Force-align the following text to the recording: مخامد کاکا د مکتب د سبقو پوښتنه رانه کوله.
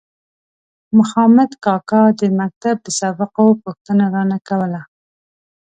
مخامد 0.97 1.51
کاکا 1.65 2.03
د 2.19 2.21
مکتب 2.39 2.75
د 2.83 2.87
سبقو 2.99 3.47
پوښتنه 3.63 4.03
رانه 4.13 4.37
کوله. 4.47 4.81